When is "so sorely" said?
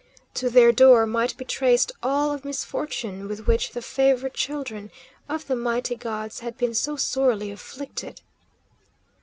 6.73-7.51